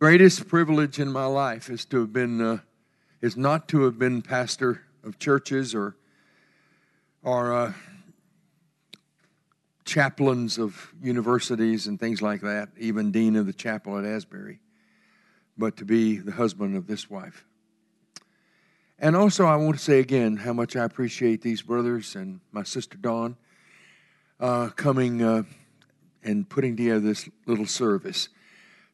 greatest 0.00 0.48
privilege 0.48 0.98
in 0.98 1.12
my 1.12 1.26
life 1.26 1.68
is 1.68 1.84
to 1.84 2.00
have 2.00 2.10
been 2.12 2.40
uh, 2.40 2.58
is 3.20 3.36
not 3.36 3.68
to 3.68 3.82
have 3.82 3.98
been 3.98 4.22
pastor 4.22 4.80
of 5.04 5.18
churches 5.18 5.74
or 5.74 5.94
or 7.22 7.52
uh, 7.52 7.72
chaplains 9.84 10.56
of 10.58 10.90
universities 11.02 11.86
and 11.86 12.00
things 12.00 12.22
like 12.22 12.40
that, 12.40 12.70
even 12.78 13.10
dean 13.10 13.36
of 13.36 13.44
the 13.44 13.52
chapel 13.52 13.98
at 13.98 14.06
Asbury, 14.06 14.60
but 15.58 15.76
to 15.76 15.84
be 15.84 16.16
the 16.16 16.32
husband 16.32 16.76
of 16.76 16.86
this 16.86 17.10
wife. 17.10 17.44
And 18.98 19.14
also, 19.14 19.44
I 19.44 19.56
want 19.56 19.76
to 19.76 19.82
say 19.82 19.98
again 19.98 20.38
how 20.38 20.54
much 20.54 20.76
I 20.76 20.84
appreciate 20.84 21.42
these 21.42 21.60
brothers 21.60 22.14
and 22.14 22.40
my 22.52 22.62
sister 22.62 22.96
Dawn 22.96 23.36
uh, 24.38 24.70
coming 24.70 25.22
uh, 25.22 25.42
and 26.24 26.48
putting 26.48 26.74
together 26.74 27.00
this 27.00 27.28
little 27.44 27.66
service. 27.66 28.30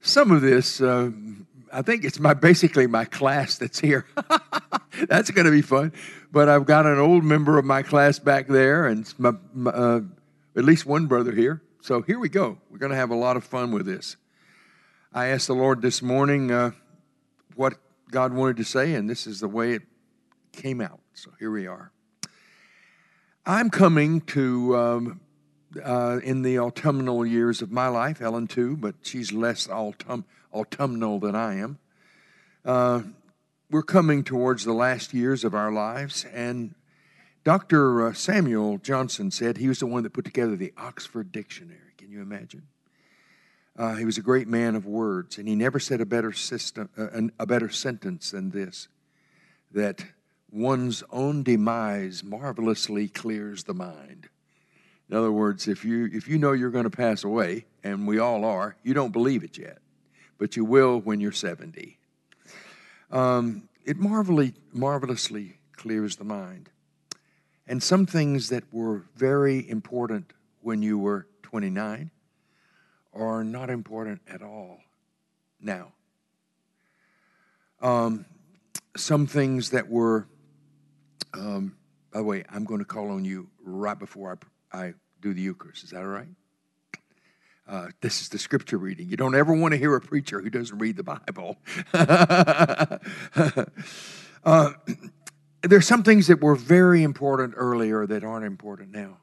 Some 0.07 0.31
of 0.31 0.41
this, 0.41 0.81
uh, 0.81 1.11
I 1.73 1.83
think 1.83 2.05
it's 2.05 2.21
my 2.21 2.33
basically 2.33 2.87
my 2.87 3.05
class 3.05 3.59
that's 3.59 3.81
here. 3.81 4.07
that's 5.09 5.33
going 5.33 5.47
to 5.47 5.51
be 5.51 5.63
fun. 5.63 5.93
But 6.31 6.49
I've 6.49 6.65
got 6.65 6.87
an 6.87 7.01
old 7.01 7.25
member 7.25 7.59
of 7.59 7.65
my 7.65 7.83
class 7.83 8.21
back 8.21 8.47
there, 8.47 8.87
and 8.87 9.13
my, 9.19 9.33
my, 9.53 9.73
uh, 9.73 10.01
at 10.55 10.65
least 10.65 10.87
one 10.87 11.07
brother 11.07 11.33
here. 11.33 11.61
So 11.81 12.03
here 12.03 12.21
we 12.21 12.29
go. 12.29 12.57
We're 12.71 12.79
going 12.79 12.93
to 12.93 12.97
have 12.97 13.11
a 13.11 13.17
lot 13.17 13.37
of 13.37 13.43
fun 13.43 13.73
with 13.73 13.85
this. 13.85 14.17
I 15.13 15.27
asked 15.27 15.49
the 15.49 15.57
Lord 15.57 15.83
this 15.83 16.01
morning 16.01 16.53
uh, 16.53 16.71
what 17.57 17.75
God 18.13 18.33
wanted 18.33 18.59
to 18.59 18.65
say, 18.65 18.95
and 18.95 19.11
this 19.11 19.27
is 19.27 19.41
the 19.41 19.49
way 19.49 19.73
it 19.73 19.83
came 20.53 20.81
out. 20.81 21.01
So 21.15 21.33
here 21.41 21.51
we 21.51 21.67
are. 21.67 21.91
I'm 23.45 23.71
coming 23.71 24.21
to 24.21 24.77
um, 24.77 25.21
uh, 25.83 26.21
in 26.23 26.43
the 26.43 26.59
autumnal 26.59 27.25
years 27.25 27.63
of 27.63 27.71
my 27.71 27.89
life, 27.89 28.21
Ellen 28.21 28.47
too, 28.47 28.77
but 28.77 28.95
she's 29.03 29.33
less 29.33 29.69
autumn, 29.69 30.25
autumnal 30.53 31.19
than 31.19 31.35
I 31.35 31.57
am. 31.57 31.79
Uh, 32.65 33.03
we're 33.71 33.83
coming 33.83 34.25
towards 34.25 34.65
the 34.65 34.73
last 34.73 35.13
years 35.13 35.45
of 35.45 35.55
our 35.55 35.73
lives, 35.73 36.25
and 36.33 36.75
Dr. 37.45 38.09
Uh, 38.09 38.13
Samuel 38.13 38.79
Johnson 38.79 39.31
said 39.31 39.57
he 39.57 39.69
was 39.69 39.79
the 39.81 39.87
one 39.87 40.03
that 40.03 40.13
put 40.13 40.25
together 40.25 40.57
the 40.57 40.73
Oxford 40.77 41.31
Dictionary. 41.33 41.95
Can 41.97 42.11
you 42.11 42.21
imagine? 42.21 42.63
Uh, 43.79 43.95
he 43.95 44.05
was 44.05 44.19
a 44.19 44.23
great 44.23 44.49
man 44.49 44.75
of 44.75 44.87
words, 44.87 45.39
and 45.39 45.47
he 45.47 45.55
never 45.55 45.79
said 45.79 46.01
a 46.01 46.07
better 46.07 46.33
system, 46.33 46.89
uh, 46.97 47.29
a 47.39 47.47
better 47.47 47.69
sentence 47.69 48.31
than 48.31 48.51
this: 48.51 48.89
that 49.71 50.05
one's 50.51 51.03
own 51.11 51.43
demise 51.43 52.25
marvelously 52.25 53.09
clears 53.09 53.65
the 53.65 53.75
mind. 53.75 54.29
In 55.09 55.17
other 55.17 55.31
words, 55.31 55.69
if 55.69 55.85
you, 55.85 56.09
if 56.13 56.27
you 56.27 56.39
know 56.39 56.53
you're 56.53 56.71
going 56.71 56.85
to 56.85 56.91
pass 56.91 57.23
away, 57.23 57.67
and 57.85 58.07
we 58.07 58.19
all 58.19 58.45
are, 58.45 58.77
you 58.83 58.93
don't 58.93 59.13
believe 59.13 59.45
it 59.45 59.57
yet, 59.57 59.79
but 60.39 60.57
you 60.57 60.65
will 60.65 61.01
when 61.01 61.21
you're 61.21 61.33
70. 61.33 61.99
Um, 63.11 63.69
it 63.85 63.97
marvelously, 63.99 64.55
marvelously 64.73 65.59
clears 65.77 66.17
the 66.17 66.25
mind. 66.25 66.71
And 67.69 67.83
some 67.83 68.07
things 68.07 68.49
that 68.49 68.65
were 68.73 69.05
very 69.15 69.69
important 69.69 70.33
when 70.61 70.83
you 70.83 70.99
were 70.99 71.27
29 71.43 72.11
are 73.13 73.45
not 73.45 73.71
important 73.71 74.21
at 74.29 74.43
all 74.43 74.79
now. 75.61 75.93
Um, 77.81 78.25
some 78.97 79.27
things 79.27 79.71
that 79.71 79.89
were, 79.89 80.27
um, 81.35 81.77
by 82.13 82.19
the 82.19 82.25
way, 82.25 82.45
I'm 82.51 82.65
going 82.65 82.81
to 82.81 82.85
call 82.85 83.11
on 83.11 83.25
you 83.25 83.49
right 83.63 83.99
before 83.99 84.33
I, 84.33 84.47
I 84.77 84.95
do 85.23 85.33
the 85.33 85.41
Eucharist. 85.41 85.85
Is 85.85 85.91
that 85.91 86.01
all 86.01 86.07
right? 86.07 86.29
Uh, 87.67 87.89
this 88.01 88.21
is 88.21 88.29
the 88.29 88.39
scripture 88.39 88.79
reading. 88.79 89.09
You 89.09 89.17
don't 89.17 89.35
ever 89.35 89.53
want 89.53 89.73
to 89.73 89.79
hear 89.79 89.97
a 89.97 90.01
preacher 90.01 90.41
who 90.41 90.51
doesn't 90.51 90.79
read 90.79 90.97
the 90.97 91.03
Bible. 91.03 91.57
uh, 94.45 94.73
there's 95.63 95.87
some 95.87 96.05
things 96.05 96.29
that 96.29 96.41
were 96.41 96.55
very 96.55 97.03
important 97.03 97.55
earlier 97.57 98.07
that 98.07 98.23
aren't 98.23 98.45
important 98.45 98.93
now. 98.93 99.17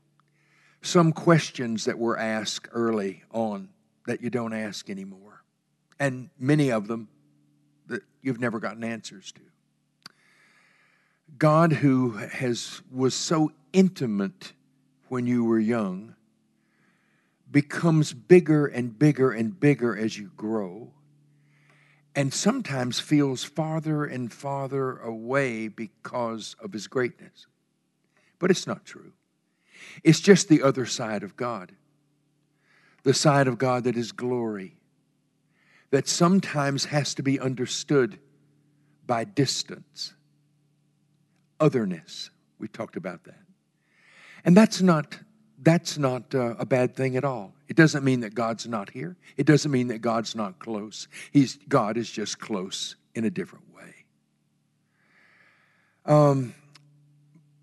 Some 0.82 1.14
questions 1.14 1.86
that 1.86 1.98
were 1.98 2.18
asked 2.18 2.68
early 2.74 3.24
on 3.32 3.70
that 4.08 4.22
you 4.22 4.30
don't 4.30 4.54
ask 4.54 4.90
anymore. 4.90 5.44
And 6.00 6.30
many 6.38 6.72
of 6.72 6.88
them 6.88 7.08
that 7.88 8.02
you've 8.22 8.42
never 8.42 8.60
gotten 8.60 8.84
answers 8.84 9.32
to. 9.34 9.42
God, 11.38 11.72
who 11.72 12.12
has, 12.12 12.82
was 12.92 13.14
so 13.14 13.52
intimate 13.72 14.52
when 15.14 15.28
you 15.28 15.46
were 15.46 15.60
young, 15.60 16.16
becomes 17.52 18.14
bigger 18.14 18.66
and 18.66 18.98
bigger 18.98 19.32
and 19.32 19.60
bigger 19.60 19.96
as 19.96 20.18
you 20.18 20.32
grow, 20.36 20.92
and 22.16 22.34
sometimes 22.34 23.00
feels 23.00 23.44
farther 23.44 24.06
and 24.06 24.34
farther 24.34 24.98
away 24.98 25.68
because 25.68 26.56
of 26.60 26.74
his 26.74 26.88
greatness. 26.88 27.46
But 28.40 28.50
it's 28.50 28.66
not 28.66 28.86
true. 28.86 29.14
It's 30.04 30.20
just 30.20 30.50
the 30.50 30.64
other 30.64 30.88
side 30.88 31.22
of 31.22 31.38
God. 31.38 31.74
The 33.04 33.14
side 33.14 33.48
of 33.48 33.60
God 33.60 33.84
that 33.84 33.96
is 33.96 34.14
glory, 34.14 34.78
that 35.92 36.08
sometimes 36.08 36.86
has 36.86 37.14
to 37.14 37.22
be 37.22 37.40
understood 37.40 38.18
by 39.06 39.26
distance, 39.26 40.16
otherness. 41.60 42.32
We 42.58 42.68
talked 42.68 42.96
about 42.96 43.26
that. 43.26 43.43
And 44.46 44.56
that's 44.58 44.82
not 44.82 45.18
that's 45.64 45.98
not 45.98 46.36
uh, 46.36 46.56
a 46.60 46.66
bad 46.66 46.96
thing 46.96 47.16
at 47.16 47.24
all. 47.24 47.54
It 47.70 47.78
doesn't 47.78 48.04
mean 48.04 48.20
that 48.20 48.36
God's 48.36 48.68
not 48.68 48.90
here. 48.90 49.16
It 49.38 49.46
doesn't 49.46 49.72
mean 49.72 49.88
that 49.88 50.00
God's 50.00 50.36
not 50.36 50.60
close. 50.60 51.08
He's, 51.32 51.58
God 51.70 51.96
is 51.98 52.12
just 52.12 52.38
close 52.40 52.98
in 53.16 53.24
a 53.24 53.30
different 53.30 53.74
way. 53.74 54.06
Um, 56.06 56.54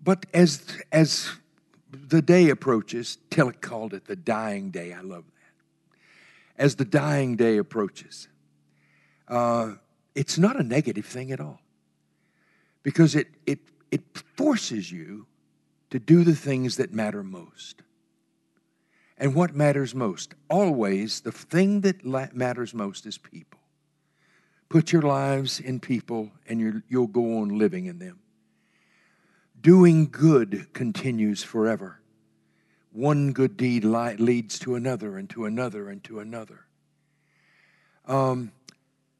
but 0.03 0.25
as, 0.33 0.65
as 0.91 1.29
the 1.91 2.23
day 2.23 2.49
approaches, 2.49 3.19
Tillich 3.29 3.61
called 3.61 3.93
it 3.93 4.05
the 4.05 4.15
dying 4.15 4.71
day. 4.71 4.93
I 4.93 5.01
love 5.01 5.25
that. 5.25 6.63
As 6.63 6.75
the 6.75 6.85
dying 6.85 7.35
day 7.35 7.57
approaches, 7.57 8.27
uh, 9.27 9.73
it's 10.15 10.39
not 10.39 10.59
a 10.59 10.63
negative 10.63 11.05
thing 11.05 11.31
at 11.31 11.39
all 11.39 11.61
because 12.81 13.13
it, 13.15 13.27
it, 13.45 13.59
it 13.91 14.01
forces 14.35 14.91
you 14.91 15.27
to 15.91 15.99
do 15.99 16.23
the 16.23 16.35
things 16.35 16.77
that 16.77 16.93
matter 16.93 17.23
most. 17.23 17.83
And 19.17 19.35
what 19.35 19.55
matters 19.55 19.93
most? 19.93 20.33
Always, 20.49 21.21
the 21.21 21.31
thing 21.31 21.81
that 21.81 22.03
matters 22.03 22.73
most 22.73 23.05
is 23.05 23.17
people. 23.19 23.59
Put 24.67 24.91
your 24.91 25.03
lives 25.03 25.59
in 25.59 25.79
people, 25.79 26.31
and 26.47 26.83
you'll 26.87 27.07
go 27.07 27.39
on 27.39 27.59
living 27.59 27.85
in 27.85 27.99
them. 27.99 28.19
Doing 29.59 30.09
good 30.09 30.73
continues 30.73 31.43
forever. 31.43 31.99
One 32.93 33.31
good 33.31 33.57
deed 33.57 33.83
leads 33.83 34.57
to 34.59 34.75
another, 34.75 35.17
and 35.17 35.29
to 35.31 35.45
another, 35.45 35.89
and 35.89 36.03
to 36.05 36.19
another. 36.19 36.61
Um, 38.07 38.51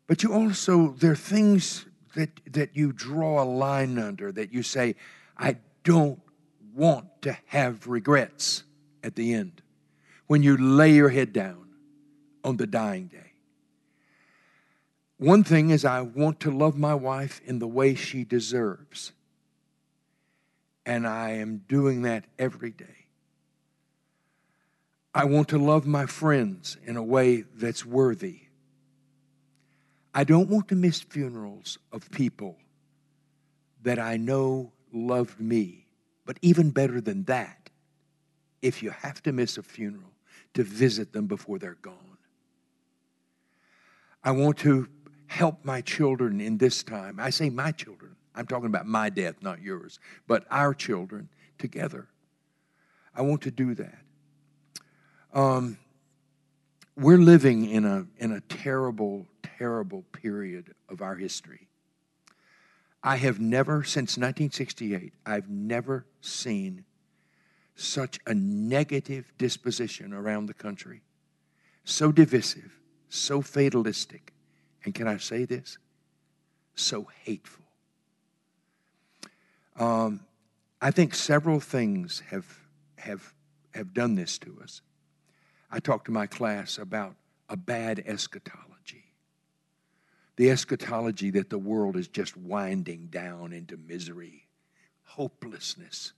but 0.07 0.23
you 0.23 0.33
also, 0.33 0.95
there 0.97 1.11
are 1.11 1.15
things 1.15 1.85
that, 2.15 2.29
that 2.51 2.75
you 2.75 2.91
draw 2.91 3.43
a 3.43 3.45
line 3.45 3.99
under 3.99 4.31
that 4.31 4.51
you 4.51 4.63
say, 4.63 4.95
I 5.37 5.57
don't 5.83 6.19
want 6.75 7.21
to 7.23 7.37
have 7.47 7.87
regrets 7.87 8.63
at 9.03 9.15
the 9.15 9.33
end 9.33 9.61
when 10.27 10.43
you 10.43 10.57
lay 10.57 10.93
your 10.93 11.09
head 11.09 11.33
down 11.33 11.67
on 12.43 12.57
the 12.57 12.67
dying 12.67 13.07
day. 13.07 13.33
One 15.17 15.43
thing 15.43 15.69
is, 15.69 15.85
I 15.85 16.01
want 16.01 16.39
to 16.39 16.51
love 16.51 16.77
my 16.77 16.95
wife 16.95 17.41
in 17.45 17.59
the 17.59 17.67
way 17.67 17.93
she 17.93 18.23
deserves. 18.23 19.11
And 20.83 21.05
I 21.05 21.33
am 21.33 21.61
doing 21.67 22.01
that 22.03 22.25
every 22.39 22.71
day. 22.71 23.05
I 25.13 25.25
want 25.25 25.49
to 25.49 25.59
love 25.59 25.85
my 25.85 26.05
friends 26.05 26.77
in 26.85 26.97
a 26.97 27.03
way 27.03 27.41
that's 27.41 27.85
worthy. 27.85 28.43
I 30.13 30.23
don't 30.23 30.49
want 30.49 30.69
to 30.69 30.75
miss 30.75 31.01
funerals 31.01 31.77
of 31.91 32.09
people 32.09 32.57
that 33.83 33.99
I 33.99 34.17
know 34.17 34.71
loved 34.91 35.39
me 35.39 35.85
but 36.25 36.37
even 36.41 36.71
better 36.71 37.01
than 37.01 37.23
that, 37.25 37.69
if 38.61 38.83
you 38.83 38.91
have 38.91 39.21
to 39.23 39.31
miss 39.31 39.57
a 39.57 39.63
funeral, 39.63 40.11
to 40.53 40.63
visit 40.63 41.13
them 41.13 41.27
before 41.27 41.57
they're 41.57 41.77
gone. 41.81 41.95
I 44.23 44.31
want 44.31 44.57
to 44.59 44.87
help 45.27 45.63
my 45.63 45.81
children 45.81 46.41
in 46.41 46.57
this 46.57 46.83
time. 46.83 47.19
I 47.19 47.29
say 47.29 47.49
my 47.49 47.71
children. 47.71 48.15
I'm 48.35 48.45
talking 48.45 48.67
about 48.67 48.85
my 48.85 49.09
death, 49.09 49.35
not 49.41 49.61
yours, 49.61 49.99
but 50.27 50.45
our 50.49 50.73
children 50.73 51.29
together. 51.57 52.07
I 53.15 53.23
want 53.23 53.41
to 53.43 53.51
do 53.51 53.75
that. 53.75 53.99
Um, 55.33 55.77
we're 56.95 57.17
living 57.17 57.69
in 57.69 57.85
a, 57.85 58.05
in 58.17 58.31
a 58.33 58.41
terrible, 58.41 59.25
terrible 59.57 60.03
period 60.11 60.73
of 60.89 61.01
our 61.01 61.15
history. 61.15 61.67
I 63.03 63.17
have 63.17 63.39
never, 63.39 63.83
since 63.83 64.17
1968, 64.17 65.13
I've 65.25 65.49
never 65.49 66.05
seen 66.21 66.85
such 67.75 68.19
a 68.27 68.33
negative 68.33 69.33
disposition 69.37 70.13
around 70.13 70.45
the 70.45 70.53
country. 70.53 71.01
So 71.83 72.11
divisive, 72.11 72.77
so 73.09 73.41
fatalistic, 73.41 74.33
And 74.85 74.93
can 74.93 75.07
I 75.07 75.17
say 75.17 75.45
this? 75.45 75.77
So 76.75 77.07
hateful. 77.23 77.65
Um, 79.77 80.21
I 80.81 80.91
think 80.91 81.13
several 81.13 81.59
things 81.59 82.21
have, 82.29 82.45
have, 82.97 83.33
have 83.73 83.93
done 83.93 84.15
this 84.15 84.37
to 84.39 84.59
us. 84.63 84.81
I 85.71 85.79
talked 85.79 86.05
to 86.05 86.11
my 86.11 86.27
class 86.27 86.77
about 86.77 87.15
a 87.49 87.57
bad 87.57 88.03
eschatology. 88.05 88.70
The 90.41 90.49
eschatology 90.49 91.29
that 91.29 91.51
the 91.51 91.59
world 91.59 91.95
is 91.95 92.07
just 92.07 92.35
winding 92.35 93.09
down 93.11 93.53
into 93.53 93.77
misery, 93.77 94.47
hopelessness, 95.03 96.13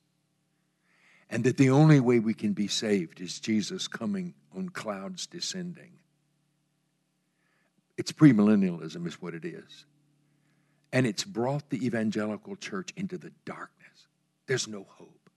and 1.29 1.43
that 1.43 1.57
the 1.57 1.71
only 1.71 1.99
way 1.99 2.19
we 2.19 2.33
can 2.33 2.53
be 2.53 2.69
saved 2.69 3.19
is 3.19 3.41
Jesus 3.41 3.89
coming 3.89 4.33
on 4.55 4.69
clouds 4.69 5.27
descending. 5.27 5.91
It's 7.97 8.13
premillennialism, 8.13 9.05
is 9.07 9.21
what 9.21 9.33
it 9.33 9.43
is. 9.43 9.85
And 10.93 11.05
it's 11.05 11.25
brought 11.25 11.69
the 11.69 11.85
evangelical 11.85 12.55
church 12.55 12.91
into 12.95 13.17
the 13.17 13.33
darkness. 13.43 14.07
There's 14.47 14.69
no 14.69 14.85
hope. 14.87 15.29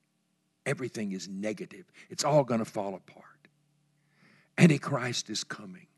Everything 0.65 1.11
is 1.11 1.27
negative. 1.27 1.87
It's 2.09 2.23
all 2.23 2.45
going 2.45 2.61
to 2.61 2.65
fall 2.65 2.95
apart. 2.95 3.49
Antichrist 4.57 5.29
is 5.29 5.43
coming. 5.43 5.89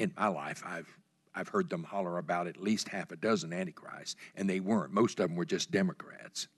In 0.00 0.12
my 0.16 0.26
life, 0.26 0.64
I've, 0.66 0.88
I've 1.36 1.48
heard 1.48 1.68
them 1.68 1.84
holler 1.84 2.16
about 2.16 2.46
at 2.46 2.56
least 2.56 2.88
half 2.88 3.12
a 3.12 3.16
dozen 3.16 3.52
Antichrists, 3.52 4.16
and 4.34 4.48
they 4.48 4.58
weren't. 4.58 4.92
Most 4.92 5.20
of 5.20 5.28
them 5.28 5.36
were 5.36 5.44
just 5.44 5.70
Democrats. 5.70 6.48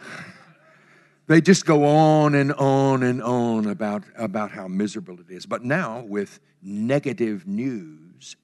they 1.26 1.42
just 1.42 1.66
go 1.66 1.84
on 1.84 2.34
and 2.34 2.52
on 2.54 3.02
and 3.02 3.22
on 3.22 3.66
about, 3.66 4.04
about 4.16 4.50
how 4.50 4.68
miserable 4.68 5.20
it 5.20 5.30
is. 5.30 5.44
But 5.44 5.62
now, 5.62 6.00
with 6.00 6.40
negative 6.62 7.46
news, 7.46 8.36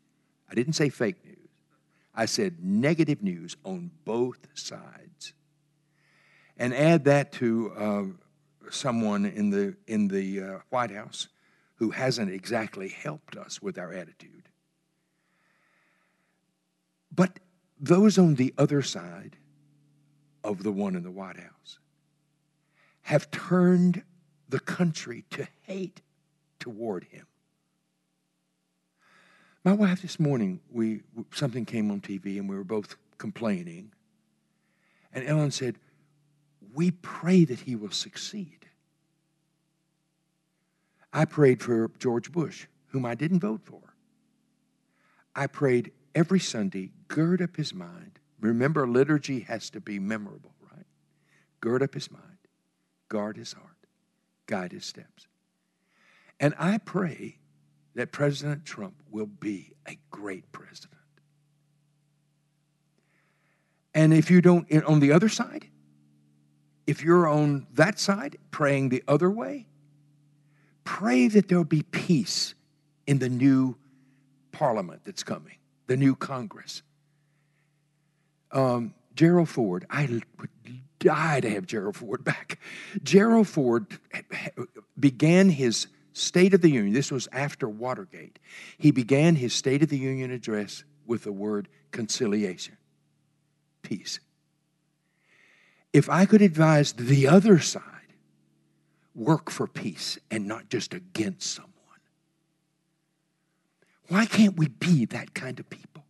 I 0.51 0.55
didn't 0.55 0.75
say 0.75 0.91
fake 0.91 1.25
news, 1.25 1.37
I 2.15 2.27
said 2.27 2.63
negative 2.63 3.23
news 3.23 3.57
on 3.65 3.91
both 4.05 4.47
sides. 4.53 5.33
And 6.59 6.75
add 6.75 7.05
that 7.05 7.33
to 7.35 7.73
uh, 7.77 8.05
someone 8.71 9.25
in 9.25 9.49
the, 9.49 9.75
in 9.87 10.09
the 10.09 10.43
uh, 10.43 10.59
White 10.69 10.91
House 10.91 11.29
who 11.77 11.91
hasn't 11.91 12.31
exactly 12.31 12.89
helped 12.89 13.37
us 13.37 13.63
with 13.63 13.79
our 13.79 13.93
attitude. 13.93 14.49
But 17.19 17.41
those 17.81 18.17
on 18.17 18.37
the 18.37 18.55
other 18.57 18.81
side 18.81 19.39
of 20.45 20.63
the 20.63 20.71
one 20.71 20.95
in 20.95 21.03
the 21.03 21.11
White 21.11 21.41
House 21.41 21.81
have 23.03 23.29
turned 23.33 24.05
the 24.49 24.61
country 24.61 25.25
to 25.31 25.49
hate 25.63 26.01
toward 26.61 27.03
him. 27.03 27.27
My 29.65 29.73
wife 29.73 30.01
this 30.01 30.21
morning, 30.21 30.61
we 30.71 31.01
something 31.35 31.65
came 31.65 31.91
on 31.91 32.01
TV 32.01 32.39
and 32.39 32.49
we 32.49 32.55
were 32.55 32.63
both 32.63 32.95
complaining. 33.19 33.91
And 35.13 35.27
Ellen 35.27 35.51
said, 35.51 35.81
"We 36.73 36.93
pray 36.93 37.45
that 37.47 37.59
he 37.59 37.75
will 37.75 37.91
succeed." 37.91 38.69
I 41.13 41.25
prayed 41.25 41.65
for 41.65 41.89
George 41.99 42.31
Bush, 42.31 42.69
whom 42.91 43.05
I 43.05 43.17
didn't 43.17 43.41
vote 43.41 43.63
for. 43.65 43.83
I 45.35 45.49
prayed 45.49 45.91
every 46.19 46.41
Sunday, 46.41 46.91
gird 47.07 47.41
up 47.41 47.57
his 47.57 47.73
mind. 47.73 48.19
Remember, 48.41 48.89
liturgy 48.89 49.41
has 49.41 49.71
to 49.71 49.81
be 49.81 50.01
memorable, 50.01 50.53
right? 50.75 50.85
Gird 51.61 51.81
up 51.81 51.95
his 51.95 52.11
mind, 52.11 52.39
guard 53.09 53.37
his 53.37 53.53
heart, 53.53 53.87
guide 54.47 54.73
his 54.73 54.85
steps. 54.85 55.29
And 56.41 56.55
I 56.59 56.79
pray 56.79 57.39
that 57.95 58.11
President 58.11 58.65
Trump 58.65 58.95
will 59.09 59.27
be 59.27 59.75
a 59.87 59.97
great 60.11 60.51
president. 60.51 60.99
And 63.95 64.13
if 64.13 64.29
you 64.29 64.41
don't, 64.41 64.71
on 64.85 64.99
the 64.99 65.13
other 65.13 65.29
side, 65.29 65.69
if 66.89 67.01
you're 67.01 67.29
on 67.29 67.69
that 67.75 68.01
side 68.01 68.39
praying 68.51 68.89
the 68.89 69.05
other 69.07 69.31
way, 69.31 69.69
pray 70.83 71.29
that 71.29 71.47
there'll 71.47 71.63
be 71.63 71.83
peace 71.83 72.55
in 73.07 73.21
the 73.21 73.29
new 73.29 73.77
parliament 74.51 75.03
that's 75.05 75.23
coming, 75.23 75.55
the 75.89 75.97
new 75.97 76.15
Congress. 76.15 76.83
Um, 78.53 78.95
Gerald 79.15 79.49
Ford, 79.49 79.85
I 79.91 80.07
would 80.07 80.49
die 81.01 81.41
to 81.41 81.51
have 81.51 81.67
Gerald 81.67 81.97
Ford 81.97 82.23
back. 82.23 82.61
Gerald 83.03 83.49
Ford 83.49 83.87
began 84.99 85.51
his 85.51 85.89
State 86.13 86.53
of 86.53 86.63
the 86.63 86.71
Union, 86.71 86.93
this 86.93 87.13
was 87.13 87.29
after 87.31 87.69
Watergate. 87.69 88.41
He 88.77 88.91
began 88.91 89.37
his 89.37 89.55
State 89.55 89.85
of 89.85 89.89
the 89.89 89.99
Union 89.99 90.33
address 90.33 90.83
with 91.07 91.23
the 91.23 91.33
word 91.33 91.69
conciliation, 91.93 92.77
peace. 93.83 94.19
If 95.93 96.11
I 96.11 96.27
could 96.27 96.43
advise 96.43 96.93
the 96.93 97.29
other 97.29 97.61
side, 97.61 97.83
work 99.15 99.49
for 99.49 99.69
peace 99.69 100.19
and 100.31 100.47
not 100.47 100.69
just 100.69 100.93
against 100.93 101.53
someone. 101.53 101.73
Why 104.09 104.27
can't 104.27 104.57
we 104.57 104.69
be 104.69 105.05
that 105.07 105.35
kind 105.35 105.61
of 105.61 105.69
people? 105.69 106.05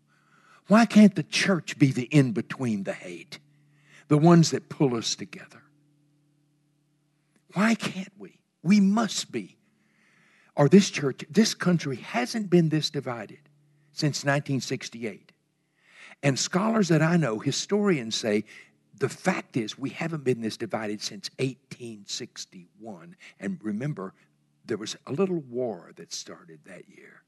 Why 0.68 0.86
can't 0.86 1.14
the 1.14 1.22
church 1.22 1.78
be 1.78 1.92
the 1.92 2.04
in 2.04 2.32
between 2.32 2.84
the 2.84 2.92
hate, 2.92 3.38
the 4.08 4.18
ones 4.18 4.50
that 4.50 4.68
pull 4.68 4.94
us 4.94 5.16
together? 5.16 5.62
Why 7.54 7.74
can't 7.74 8.12
we? 8.18 8.38
We 8.62 8.80
must 8.80 9.32
be. 9.32 9.56
Or 10.54 10.68
this 10.68 10.90
church, 10.90 11.24
this 11.30 11.54
country 11.54 11.96
hasn't 11.96 12.50
been 12.50 12.68
this 12.68 12.90
divided 12.90 13.40
since 13.92 14.24
1968. 14.24 15.32
And 16.22 16.38
scholars 16.38 16.88
that 16.88 17.02
I 17.02 17.16
know, 17.16 17.38
historians 17.38 18.16
say 18.16 18.44
the 18.96 19.08
fact 19.08 19.56
is, 19.56 19.78
we 19.78 19.90
haven't 19.90 20.24
been 20.24 20.40
this 20.40 20.56
divided 20.56 21.00
since 21.00 21.30
1861. 21.38 23.16
And 23.38 23.58
remember, 23.62 24.14
there 24.64 24.76
was 24.76 24.96
a 25.06 25.12
little 25.12 25.40
war 25.40 25.92
that 25.96 26.12
started 26.12 26.60
that 26.66 26.88
year. 26.88 27.22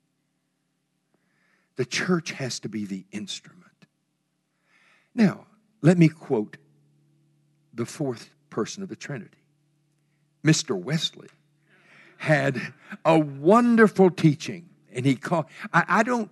The 1.76 1.84
church 1.84 2.32
has 2.32 2.60
to 2.60 2.68
be 2.68 2.84
the 2.84 3.04
instrument. 3.12 3.60
Now, 5.14 5.46
let 5.82 5.98
me 5.98 6.08
quote 6.08 6.56
the 7.72 7.86
fourth 7.86 8.30
person 8.50 8.82
of 8.82 8.88
the 8.88 8.96
Trinity. 8.96 9.38
Mr. 10.44 10.80
Wesley 10.80 11.28
had 12.18 12.60
a 13.04 13.18
wonderful 13.18 14.10
teaching, 14.10 14.68
and 14.92 15.06
he 15.06 15.16
called, 15.16 15.46
I, 15.72 15.84
I 15.88 16.02
don't, 16.02 16.30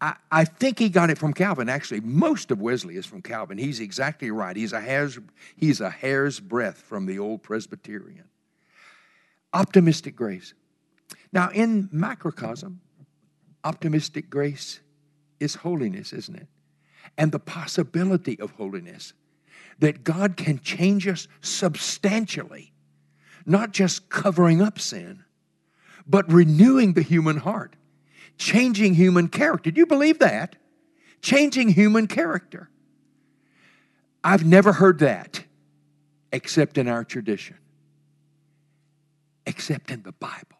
I, 0.00 0.14
I 0.30 0.44
think 0.44 0.78
he 0.78 0.88
got 0.88 1.10
it 1.10 1.18
from 1.18 1.32
Calvin. 1.32 1.68
Actually, 1.68 2.00
most 2.00 2.50
of 2.50 2.60
Wesley 2.60 2.96
is 2.96 3.06
from 3.06 3.22
Calvin. 3.22 3.58
He's 3.58 3.80
exactly 3.80 4.30
right. 4.30 4.56
He's 4.56 4.72
a 4.72 4.80
hair's, 4.80 5.18
he's 5.56 5.80
a 5.80 5.90
hair's 5.90 6.40
breadth 6.40 6.78
from 6.78 7.06
the 7.06 7.18
old 7.18 7.42
Presbyterian. 7.42 8.24
Optimistic 9.52 10.14
grace. 10.14 10.54
Now, 11.32 11.50
in 11.50 11.88
macrocosm, 11.90 12.80
optimistic 13.64 14.30
grace 14.30 14.80
is 15.40 15.56
holiness, 15.56 16.12
isn't 16.12 16.36
it? 16.36 16.48
And 17.16 17.32
the 17.32 17.38
possibility 17.38 18.38
of 18.40 18.52
holiness. 18.52 19.12
That 19.78 20.02
God 20.02 20.36
can 20.36 20.58
change 20.58 21.06
us 21.06 21.28
substantially, 21.40 22.72
not 23.46 23.72
just 23.72 24.08
covering 24.08 24.60
up 24.60 24.80
sin, 24.80 25.24
but 26.06 26.30
renewing 26.32 26.94
the 26.94 27.02
human 27.02 27.36
heart 27.36 27.76
changing 28.38 28.94
human 28.94 29.28
character. 29.28 29.70
Do 29.70 29.80
you 29.80 29.86
believe 29.86 30.20
that? 30.20 30.56
Changing 31.20 31.68
human 31.68 32.06
character. 32.06 32.70
I've 34.24 34.46
never 34.46 34.72
heard 34.72 35.00
that 35.00 35.44
except 36.32 36.78
in 36.78 36.88
our 36.88 37.04
tradition, 37.04 37.56
except 39.46 39.90
in 39.90 40.02
the 40.02 40.12
Bible. 40.12 40.57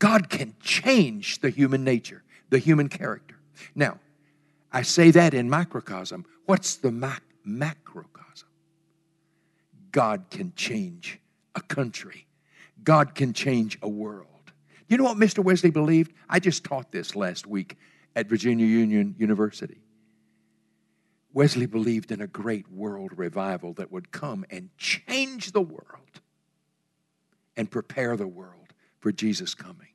God 0.00 0.30
can 0.30 0.54
change 0.60 1.40
the 1.40 1.50
human 1.50 1.84
nature, 1.84 2.24
the 2.48 2.58
human 2.58 2.88
character. 2.88 3.36
Now, 3.74 4.00
I 4.72 4.82
say 4.82 5.10
that 5.12 5.34
in 5.34 5.48
microcosm. 5.48 6.24
What's 6.46 6.76
the 6.76 6.90
mac- 6.90 7.22
macrocosm? 7.44 8.48
God 9.92 10.24
can 10.30 10.52
change 10.56 11.20
a 11.54 11.60
country, 11.60 12.26
God 12.82 13.14
can 13.14 13.32
change 13.32 13.78
a 13.82 13.88
world. 13.88 14.26
You 14.88 14.96
know 14.96 15.04
what 15.04 15.18
Mr. 15.18 15.44
Wesley 15.44 15.70
believed? 15.70 16.12
I 16.28 16.40
just 16.40 16.64
taught 16.64 16.90
this 16.90 17.14
last 17.14 17.46
week 17.46 17.76
at 18.16 18.26
Virginia 18.26 18.66
Union 18.66 19.14
University. 19.18 19.82
Wesley 21.32 21.66
believed 21.66 22.10
in 22.10 22.20
a 22.20 22.26
great 22.26 22.72
world 22.72 23.12
revival 23.14 23.74
that 23.74 23.92
would 23.92 24.10
come 24.10 24.44
and 24.50 24.70
change 24.78 25.52
the 25.52 25.60
world 25.60 26.20
and 27.56 27.70
prepare 27.70 28.16
the 28.16 28.26
world 28.26 28.74
for 28.98 29.12
Jesus' 29.12 29.54
coming. 29.54 29.89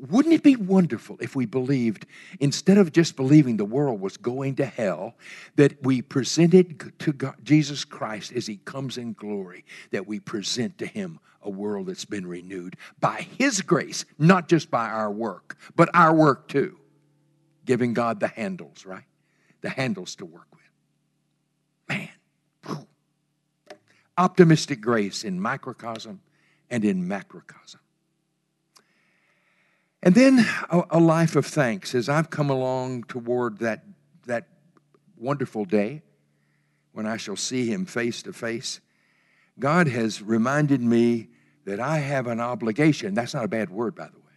Wouldn't 0.00 0.34
it 0.34 0.42
be 0.42 0.56
wonderful 0.56 1.16
if 1.20 1.34
we 1.34 1.46
believed, 1.46 2.06
instead 2.40 2.78
of 2.78 2.92
just 2.92 3.16
believing 3.16 3.56
the 3.56 3.64
world 3.64 4.00
was 4.00 4.16
going 4.16 4.56
to 4.56 4.66
hell, 4.66 5.14
that 5.56 5.82
we 5.82 6.02
presented 6.02 6.92
to 7.00 7.12
God, 7.12 7.34
Jesus 7.42 7.84
Christ 7.84 8.32
as 8.32 8.46
He 8.46 8.58
comes 8.58 8.96
in 8.96 9.14
glory, 9.14 9.64
that 9.90 10.06
we 10.06 10.20
present 10.20 10.78
to 10.78 10.86
Him 10.86 11.18
a 11.42 11.50
world 11.50 11.86
that's 11.86 12.04
been 12.04 12.26
renewed 12.26 12.76
by 13.00 13.26
His 13.38 13.60
grace, 13.60 14.04
not 14.18 14.48
just 14.48 14.70
by 14.70 14.88
our 14.88 15.10
work, 15.10 15.56
but 15.74 15.88
our 15.94 16.14
work 16.14 16.48
too. 16.48 16.78
Giving 17.64 17.92
God 17.92 18.20
the 18.20 18.28
handles, 18.28 18.86
right? 18.86 19.04
The 19.62 19.70
handles 19.70 20.14
to 20.16 20.24
work 20.24 20.46
with. 20.52 20.60
Man, 21.88 22.08
whew. 22.66 22.86
optimistic 24.16 24.80
grace 24.80 25.24
in 25.24 25.40
microcosm 25.40 26.20
and 26.70 26.84
in 26.84 27.06
macrocosm. 27.08 27.80
And 30.08 30.14
then 30.14 30.46
a, 30.70 30.84
a, 30.92 30.98
life 30.98 31.36
of 31.36 31.44
thanks 31.44 31.94
as 31.94 32.08
I've 32.08 32.30
come 32.30 32.48
along 32.48 33.04
toward 33.04 33.58
that, 33.58 33.84
that 34.24 34.48
wonderful 35.18 35.66
day 35.66 36.00
when 36.92 37.04
I 37.04 37.18
shall 37.18 37.36
see 37.36 37.70
him 37.70 37.84
face 37.84 38.22
to 38.22 38.32
face. 38.32 38.80
God 39.58 39.86
has 39.86 40.22
reminded 40.22 40.80
me 40.80 41.28
that 41.66 41.78
I 41.78 41.98
have 41.98 42.26
an 42.26 42.40
obligation. 42.40 43.12
That's 43.12 43.34
not 43.34 43.44
a 43.44 43.48
bad 43.48 43.68
word, 43.68 43.94
by 43.94 44.06
the 44.06 44.16
way. 44.16 44.32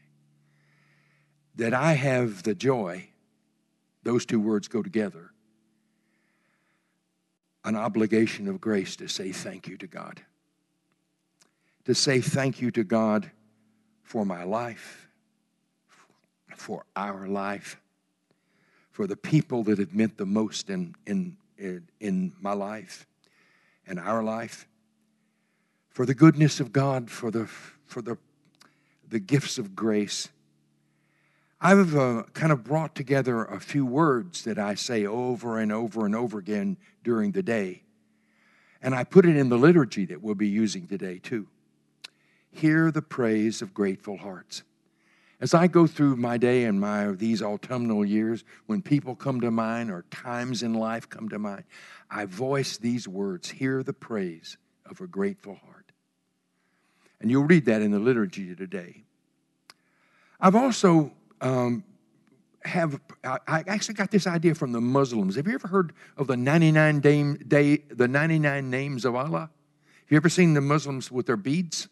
That 1.55 1.73
I 1.73 1.93
have 1.93 2.43
the 2.43 2.53
joy, 2.53 3.07
those 4.03 4.25
two 4.25 4.41
words 4.41 4.67
go 4.67 4.83
together, 4.83 5.31
an 7.63 7.77
obligation 7.77 8.49
of 8.49 8.59
grace 8.59 8.97
to 8.97 9.07
say 9.07 9.31
thank 9.31 9.69
you 9.69 9.77
to 9.77 9.87
God. 9.87 10.21
To 11.85 11.95
say 11.95 12.19
thank 12.19 12.59
you 12.59 12.71
to 12.71 12.83
God 12.83 13.31
for 14.03 14.25
my 14.25 14.43
life 14.43 15.07
for 16.61 16.85
our 16.95 17.27
life, 17.27 17.81
for 18.91 19.07
the 19.07 19.17
people 19.17 19.63
that 19.63 19.79
have 19.79 19.93
meant 19.95 20.17
the 20.17 20.25
most 20.25 20.69
in, 20.69 20.95
in, 21.07 21.35
in 21.99 22.33
my 22.39 22.53
life 22.53 23.07
and 23.87 23.99
our 23.99 24.23
life, 24.23 24.67
for 25.89 26.05
the 26.05 26.13
goodness 26.13 26.59
of 26.59 26.71
God, 26.71 27.09
for 27.09 27.31
the, 27.31 27.47
for 27.87 28.01
the, 28.01 28.17
the 29.09 29.19
gifts 29.19 29.57
of 29.57 29.75
grace. 29.75 30.29
I've 31.59 31.95
uh, 31.95 32.23
kind 32.33 32.51
of 32.51 32.63
brought 32.63 32.95
together 32.95 33.43
a 33.43 33.59
few 33.59 33.85
words 33.85 34.43
that 34.43 34.57
I 34.57 34.75
say 34.75 35.05
over 35.05 35.59
and 35.59 35.71
over 35.71 36.05
and 36.05 36.15
over 36.15 36.37
again 36.37 36.77
during 37.03 37.31
the 37.31 37.43
day. 37.43 37.83
And 38.81 38.95
I 38.95 39.03
put 39.03 39.25
it 39.25 39.35
in 39.35 39.49
the 39.49 39.57
liturgy 39.57 40.05
that 40.05 40.21
we'll 40.21 40.35
be 40.35 40.47
using 40.47 40.87
today, 40.87 41.19
too. 41.19 41.47
Hear 42.51 42.91
the 42.91 43.01
praise 43.01 43.61
of 43.61 43.73
grateful 43.73 44.17
hearts. 44.17 44.63
As 45.41 45.55
I 45.55 45.65
go 45.65 45.87
through 45.87 46.17
my 46.17 46.37
day 46.37 46.65
and 46.65 46.79
my 46.79 47.07
these 47.07 47.41
autumnal 47.41 48.05
years, 48.05 48.43
when 48.67 48.83
people 48.83 49.15
come 49.15 49.41
to 49.41 49.49
mind 49.49 49.89
or 49.89 50.05
times 50.11 50.61
in 50.61 50.75
life 50.75 51.09
come 51.09 51.29
to 51.29 51.39
mind, 51.39 51.63
I 52.11 52.25
voice 52.25 52.77
these 52.77 53.07
words, 53.07 53.49
hear 53.49 53.81
the 53.81 53.93
praise 53.93 54.57
of 54.85 55.01
a 55.01 55.07
grateful 55.07 55.55
heart. 55.55 55.91
And 57.19 57.31
you'll 57.31 57.45
read 57.45 57.65
that 57.65 57.81
in 57.81 57.89
the 57.89 57.99
liturgy 57.99 58.55
today. 58.55 59.03
I've 60.39 60.55
also 60.55 61.11
um, 61.41 61.83
have 62.63 62.99
I 63.23 63.63
actually 63.67 63.95
got 63.95 64.11
this 64.11 64.27
idea 64.27 64.53
from 64.53 64.71
the 64.71 64.81
Muslims. 64.81 65.35
Have 65.35 65.47
you 65.47 65.55
ever 65.55 65.67
heard 65.67 65.93
of 66.17 66.27
the 66.27 66.37
99 66.37 66.99
day, 66.99 67.33
day 67.33 67.77
the 67.89 68.07
99 68.07 68.69
names 68.69 69.05
of 69.05 69.15
Allah? 69.15 69.49
Have 69.49 70.09
you 70.09 70.17
ever 70.17 70.29
seen 70.29 70.53
the 70.53 70.61
Muslims 70.61 71.11
with 71.11 71.25
their 71.25 71.37
beads? 71.37 71.87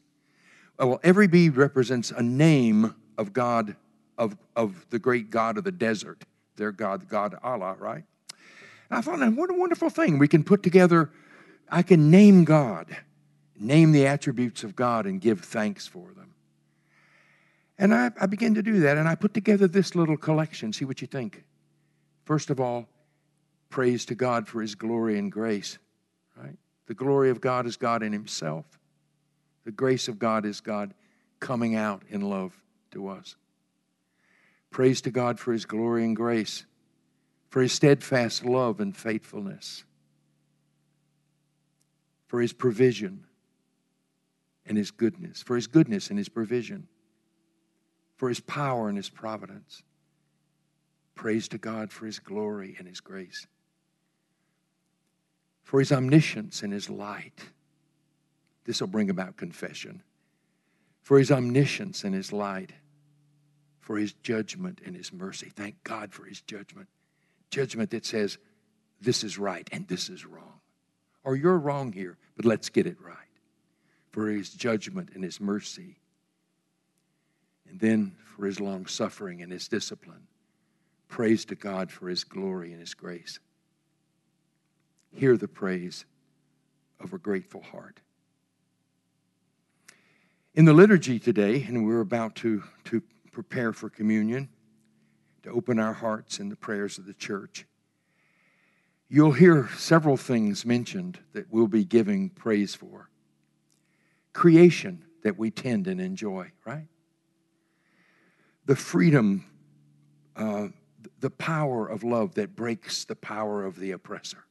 Well, 0.77 0.99
every 1.03 1.27
bead 1.27 1.57
represents 1.57 2.11
a 2.11 2.21
name 2.21 2.95
of 3.19 3.33
God, 3.33 3.75
of, 4.17 4.37
of 4.55 4.87
the 4.89 4.97
great 4.97 5.29
God 5.29 5.57
of 5.57 5.65
the 5.65 5.73
desert, 5.73 6.23
their 6.55 6.71
God, 6.71 7.09
God 7.09 7.37
Allah, 7.43 7.75
right? 7.77 8.05
And 8.89 8.97
I 8.97 9.01
thought, 9.01 9.19
what 9.33 9.51
a 9.51 9.53
wonderful 9.53 9.89
thing. 9.89 10.17
We 10.17 10.29
can 10.29 10.43
put 10.43 10.63
together, 10.63 11.11
I 11.69 11.83
can 11.83 12.09
name 12.09 12.45
God, 12.45 12.95
name 13.59 13.91
the 13.91 14.07
attributes 14.07 14.63
of 14.63 14.73
God, 14.73 15.05
and 15.05 15.19
give 15.19 15.41
thanks 15.41 15.85
for 15.85 16.07
them. 16.13 16.33
And 17.77 17.93
I, 17.93 18.11
I 18.19 18.25
began 18.25 18.53
to 18.55 18.63
do 18.63 18.79
that, 18.79 18.97
and 18.97 19.07
I 19.07 19.15
put 19.15 19.33
together 19.33 19.67
this 19.67 19.95
little 19.95 20.17
collection. 20.17 20.71
See 20.71 20.85
what 20.85 21.01
you 21.01 21.07
think. 21.07 21.43
First 22.23 22.49
of 22.49 22.61
all, 22.61 22.87
praise 23.69 24.05
to 24.05 24.15
God 24.15 24.47
for 24.47 24.61
his 24.61 24.75
glory 24.75 25.19
and 25.19 25.29
grace, 25.29 25.77
right? 26.37 26.57
The 26.87 26.93
glory 26.93 27.29
of 27.29 27.41
God 27.41 27.65
is 27.65 27.75
God 27.75 28.01
in 28.01 28.13
himself. 28.13 28.65
The 29.65 29.71
grace 29.71 30.07
of 30.07 30.19
God 30.19 30.45
is 30.45 30.61
God 30.61 30.93
coming 31.41 31.75
out 31.75 32.03
in 32.09 32.21
love 32.21 32.53
to 32.91 33.07
us. 33.07 33.35
Praise 34.71 35.01
to 35.01 35.11
God 35.11 35.39
for 35.39 35.51
his 35.51 35.65
glory 35.65 36.03
and 36.03 36.15
grace, 36.15 36.65
for 37.49 37.61
his 37.61 37.73
steadfast 37.73 38.45
love 38.45 38.79
and 38.79 38.95
faithfulness, 38.95 39.83
for 42.27 42.41
his 42.41 42.53
provision 42.53 43.25
and 44.65 44.77
his 44.77 44.91
goodness, 44.91 45.41
for 45.41 45.55
his 45.55 45.67
goodness 45.67 46.09
and 46.09 46.19
his 46.19 46.29
provision, 46.29 46.87
for 48.15 48.29
his 48.29 48.39
power 48.39 48.87
and 48.87 48.97
his 48.97 49.09
providence. 49.09 49.81
Praise 51.15 51.47
to 51.49 51.57
God 51.57 51.91
for 51.91 52.05
his 52.05 52.19
glory 52.19 52.75
and 52.77 52.87
his 52.87 53.01
grace, 53.01 53.47
for 55.63 55.79
his 55.79 55.91
omniscience 55.91 56.61
and 56.61 56.71
his 56.71 56.89
light. 56.89 57.43
This 58.65 58.81
will 58.81 58.87
bring 58.87 59.09
about 59.09 59.35
confession 59.35 60.03
for 61.01 61.17
his 61.17 61.31
omniscience 61.31 62.03
and 62.03 62.13
his 62.13 62.31
light, 62.31 62.71
for 63.79 63.97
his 63.97 64.13
judgment 64.13 64.81
and 64.85 64.95
his 64.95 65.11
mercy. 65.11 65.51
Thank 65.55 65.83
God 65.83 66.13
for 66.13 66.25
his 66.25 66.41
judgment. 66.41 66.87
Judgment 67.49 67.89
that 67.91 68.05
says, 68.05 68.37
this 69.01 69.23
is 69.23 69.37
right 69.37 69.67
and 69.71 69.87
this 69.87 70.09
is 70.09 70.25
wrong. 70.25 70.59
Or 71.23 71.35
you're 71.35 71.57
wrong 71.57 71.91
here, 71.91 72.17
but 72.35 72.45
let's 72.45 72.69
get 72.69 72.85
it 72.85 72.97
right. 73.01 73.15
For 74.11 74.29
his 74.29 74.49
judgment 74.49 75.09
and 75.15 75.23
his 75.23 75.39
mercy. 75.39 75.97
And 77.69 77.79
then 77.79 78.15
for 78.23 78.45
his 78.45 78.59
long 78.59 78.85
suffering 78.85 79.41
and 79.41 79.51
his 79.51 79.67
discipline. 79.67 80.27
Praise 81.07 81.45
to 81.45 81.55
God 81.55 81.91
for 81.91 82.07
his 82.07 82.23
glory 82.23 82.71
and 82.71 82.79
his 82.79 82.93
grace. 82.93 83.39
Hear 85.13 85.37
the 85.37 85.47
praise 85.47 86.05
of 86.99 87.13
a 87.13 87.17
grateful 87.17 87.61
heart. 87.61 87.99
In 90.59 90.65
the 90.65 90.73
liturgy 90.73 91.19
today, 91.19 91.63
and 91.63 91.85
we're 91.85 92.01
about 92.01 92.35
to, 92.35 92.61
to 92.83 93.01
prepare 93.31 93.71
for 93.71 93.89
communion, 93.89 94.49
to 95.43 95.51
open 95.51 95.79
our 95.79 95.93
hearts 95.93 96.41
in 96.41 96.49
the 96.49 96.57
prayers 96.57 96.97
of 96.97 97.05
the 97.05 97.13
church, 97.13 97.65
you'll 99.07 99.31
hear 99.31 99.69
several 99.77 100.17
things 100.17 100.65
mentioned 100.65 101.17
that 101.31 101.45
we'll 101.49 101.69
be 101.69 101.85
giving 101.85 102.29
praise 102.29 102.75
for. 102.75 103.09
Creation 104.33 105.05
that 105.23 105.39
we 105.39 105.49
tend 105.49 105.87
and 105.87 106.01
enjoy, 106.01 106.51
right? 106.65 106.87
The 108.65 108.75
freedom, 108.75 109.45
uh, 110.35 110.67
the 111.21 111.29
power 111.29 111.87
of 111.87 112.03
love 112.03 112.35
that 112.35 112.57
breaks 112.57 113.05
the 113.05 113.15
power 113.15 113.63
of 113.63 113.79
the 113.79 113.91
oppressor. 113.91 114.43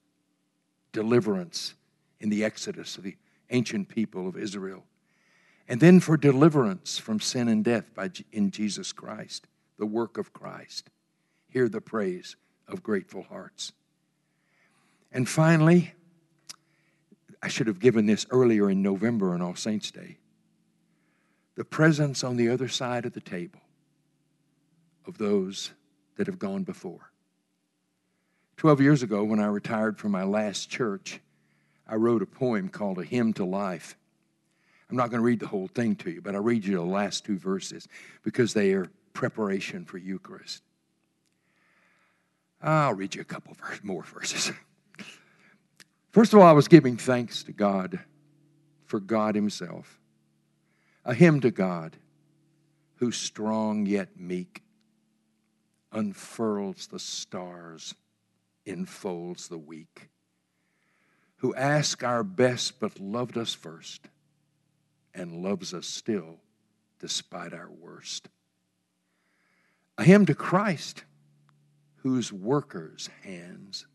Deliverance 0.93 1.75
in 2.19 2.31
the 2.31 2.45
exodus 2.45 2.97
of 2.97 3.05
the 3.05 3.17
ancient 3.51 3.91
people 3.91 4.27
of 4.27 4.39
Israel 4.39 4.85
and 5.69 5.81
then 5.81 6.01
for 6.01 6.17
deliverance 6.17 6.99
from 6.99 7.21
sin 7.21 7.47
and 7.47 7.63
death 7.63 7.95
by, 7.95 8.11
in 8.33 8.51
Jesus 8.51 8.93
Christ, 8.93 9.47
the 9.79 9.87
work 9.87 10.17
of 10.17 10.33
Christ. 10.33 10.91
Hear 11.49 11.69
the 11.69 11.81
praise 11.81 12.37
of 12.67 12.83
grateful 12.83 13.23
hearts. 13.23 13.73
And 15.13 15.29
finally, 15.29 15.93
I 17.43 17.49
should 17.49 17.67
have 17.67 17.79
given 17.79 18.07
this 18.07 18.27
earlier 18.31 18.71
in 18.71 18.83
November 18.83 19.33
on 19.33 19.43
All 19.43 19.55
Saints' 19.55 19.91
Day 19.91 20.19
the 21.55 21.65
presence 21.65 22.23
on 22.23 22.37
the 22.37 22.49
other 22.49 22.69
side 22.69 23.05
of 23.05 23.15
the 23.15 23.21
table 23.21 23.59
of 25.09 25.19
those 25.19 25.73
that 26.17 26.29
have 26.29 26.39
gone 26.39 26.63
before. 26.63 27.11
Twelve 28.57 28.81
years 28.81 29.03
ago, 29.03 29.25
when 29.25 29.41
I 29.41 29.47
retired 29.47 29.99
from 29.99 30.13
my 30.13 30.23
last 30.23 30.71
church, 30.71 31.21
I 31.85 31.97
wrote 31.97 32.23
a 32.23 32.27
poem 32.27 32.69
called 32.69 33.01
A 33.01 33.05
Hymn 33.05 33.33
to 33.35 33.45
Life. 33.45 33.97
I'm 34.91 34.97
not 34.97 35.11
going 35.11 35.21
to 35.21 35.25
read 35.25 35.41
the 35.41 35.47
whole 35.47 35.69
thing 35.69 35.97
to 35.97 36.11
you, 36.11 36.23
but 36.23 36.35
I'll 36.35 36.43
read 36.43 36.65
you 36.65 36.77
the 36.77 36.83
last 36.83 37.25
two 37.25 37.39
verses 37.39 37.87
because 38.23 38.55
they 38.55 38.73
are 38.73 38.91
preparation 39.13 39.85
for 39.85 39.99
Eucharist. 39.99 40.63
I'll 42.63 42.95
read 42.95 43.15
you 43.15 43.21
a 43.21 43.25
couple 43.25 43.57
more 43.83 44.03
verses. 44.03 44.53
First 46.11 46.33
of 46.33 46.41
all, 46.41 46.47
I 46.47 46.53
was 46.53 46.69
giving 46.69 46.97
thanks 46.97 47.43
to 47.45 47.53
God 47.53 48.01
for 48.87 48.99
God 48.99 49.35
Himself, 49.35 50.01
a 51.05 51.13
hymn 51.13 51.41
to 51.41 51.51
God 51.51 51.97
who, 52.97 53.13
strong 53.13 53.87
yet 53.87 54.19
meek, 54.19 54.63
unfurls 55.93 56.89
the 56.89 56.99
stars, 56.99 57.95
enfolds 58.67 59.49
the 59.49 59.59
weak, 59.59 60.09
who 61.37 61.55
asked 61.55 62.03
our 62.03 62.25
best 62.25 62.81
but 62.81 62.99
loved 62.99 63.37
us 63.37 63.55
first 63.55 64.09
and 65.15 65.43
loves 65.43 65.75
us 65.75 65.87
still 65.87 66.41
despite 66.99 67.53
our 67.53 67.71
worst. 67.71 68.29
A 69.97 70.05
hymn 70.05 70.27
to 70.27 70.35
Christ, 70.35 71.05
whose 71.97 72.33
workers' 72.33 73.09
hands 73.23 73.87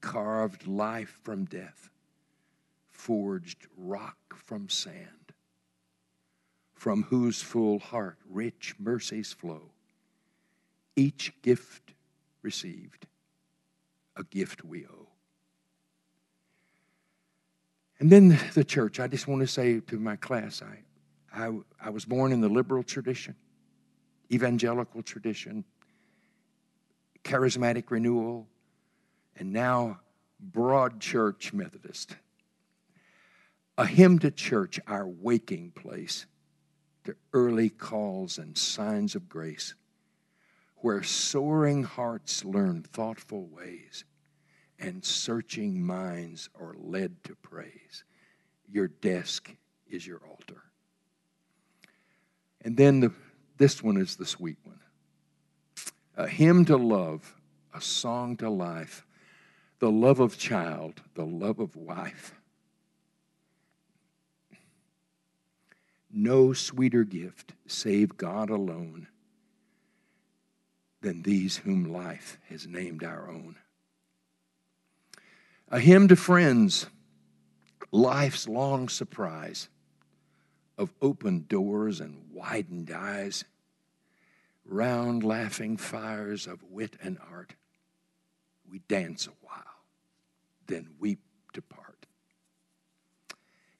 carved 0.00 0.66
life 0.66 1.18
from 1.22 1.44
death, 1.44 1.90
forged 2.88 3.66
rock 3.76 4.16
from 4.34 4.68
sand, 4.68 5.32
from 6.74 7.04
whose 7.04 7.42
full 7.42 7.78
heart 7.78 8.18
rich 8.28 8.74
mercies 8.78 9.32
flow. 9.32 9.72
Each 10.96 11.32
gift 11.42 11.92
received, 12.42 13.06
a 14.16 14.24
gift 14.24 14.64
we 14.64 14.86
owe. 14.86 15.09
And 18.00 18.10
then 18.10 18.38
the 18.54 18.64
church, 18.64 18.98
I 18.98 19.06
just 19.06 19.28
want 19.28 19.42
to 19.42 19.46
say 19.46 19.80
to 19.80 19.98
my 19.98 20.16
class, 20.16 20.62
I, 20.62 20.78
I, 21.32 21.52
I 21.78 21.90
was 21.90 22.06
born 22.06 22.32
in 22.32 22.40
the 22.40 22.48
liberal 22.48 22.82
tradition, 22.82 23.36
evangelical 24.32 25.02
tradition, 25.02 25.64
charismatic 27.22 27.90
renewal, 27.90 28.48
and 29.36 29.52
now 29.52 30.00
broad 30.40 30.98
church 30.98 31.52
Methodist. 31.52 32.16
A 33.76 33.84
hymn 33.84 34.18
to 34.20 34.30
church, 34.30 34.80
our 34.86 35.06
waking 35.06 35.72
place, 35.72 36.24
to 37.04 37.14
early 37.34 37.68
calls 37.68 38.38
and 38.38 38.56
signs 38.56 39.14
of 39.14 39.28
grace, 39.28 39.74
where 40.76 41.02
soaring 41.02 41.82
hearts 41.82 42.46
learn 42.46 42.82
thoughtful 42.82 43.46
ways 43.46 44.04
and 44.80 45.04
searching 45.04 45.84
minds 45.84 46.48
are 46.58 46.74
led 46.78 47.22
to 47.24 47.34
praise. 47.36 48.04
Your 48.68 48.88
desk 48.88 49.54
is 49.88 50.06
your 50.06 50.20
altar. 50.28 50.62
And 52.62 52.76
then 52.76 53.00
the, 53.00 53.12
this 53.58 53.82
one 53.82 53.98
is 53.98 54.16
the 54.16 54.26
sweet 54.26 54.56
one 54.64 54.80
a 56.16 56.28
hymn 56.28 56.66
to 56.66 56.76
love, 56.76 57.34
a 57.72 57.80
song 57.80 58.36
to 58.36 58.50
life, 58.50 59.06
the 59.78 59.90
love 59.90 60.20
of 60.20 60.36
child, 60.36 61.00
the 61.14 61.24
love 61.24 61.58
of 61.58 61.76
wife. 61.76 62.34
No 66.12 66.52
sweeter 66.52 67.04
gift, 67.04 67.54
save 67.66 68.18
God 68.18 68.50
alone, 68.50 69.06
than 71.00 71.22
these 71.22 71.58
whom 71.58 71.90
life 71.90 72.36
has 72.50 72.66
named 72.66 73.02
our 73.02 73.30
own. 73.30 73.56
A 75.72 75.78
hymn 75.78 76.08
to 76.08 76.16
friends, 76.16 76.86
life's 77.92 78.48
long 78.48 78.88
surprise 78.88 79.68
of 80.76 80.92
open 81.00 81.44
doors 81.48 82.00
and 82.00 82.24
widened 82.32 82.90
eyes, 82.90 83.44
round 84.64 85.22
laughing 85.22 85.76
fires 85.76 86.48
of 86.48 86.60
wit 86.64 86.96
and 87.00 87.18
art. 87.30 87.54
We 88.68 88.80
dance 88.88 89.28
a 89.28 89.46
while, 89.46 89.84
then 90.66 90.88
weep 90.98 91.20
to 91.52 91.62
part. 91.62 92.04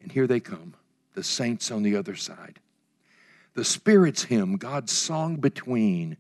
And 0.01 0.13
here 0.13 0.29
they 0.29 0.39
come, 0.39 0.77
the 1.15 1.25
saints 1.25 1.73
on 1.73 1.83
the 1.83 1.97
other 1.97 2.15
side. 2.15 2.61
The 3.55 3.65
Spirit's 3.65 4.23
hymn, 4.23 4.59
God's 4.59 4.93
song 4.93 5.39
between 5.39 6.17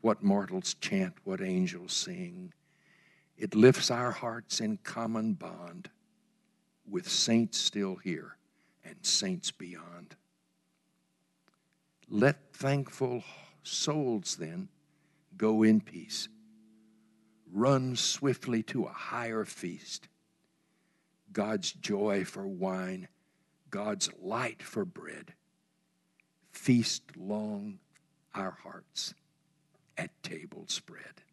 what 0.00 0.24
mortals 0.24 0.74
chant, 0.74 1.14
what 1.22 1.40
angels 1.40 1.92
sing 1.92 2.52
it 3.36 3.54
lifts 3.54 3.90
our 3.90 4.12
hearts 4.12 4.60
in 4.60 4.78
common 4.78 5.34
bond 5.34 5.90
with 6.88 7.08
saints 7.08 7.58
still 7.58 7.96
here 7.96 8.36
and 8.84 8.96
saints 9.02 9.50
beyond. 9.50 10.14
Let 12.08 12.52
thankful 12.52 13.24
souls 13.62 14.36
then 14.36 14.68
go 15.36 15.62
in 15.62 15.80
peace. 15.80 16.28
Run 17.52 17.96
swiftly 17.96 18.62
to 18.64 18.84
a 18.84 18.90
higher 18.90 19.44
feast. 19.44 20.08
God's 21.32 21.72
joy 21.72 22.24
for 22.24 22.46
wine, 22.46 23.08
God's 23.70 24.10
light 24.20 24.62
for 24.62 24.84
bread. 24.84 25.34
Feast 26.52 27.02
long 27.16 27.80
our 28.34 28.56
hearts 28.62 29.14
at 29.96 30.22
table 30.22 30.64
spread. 30.68 31.23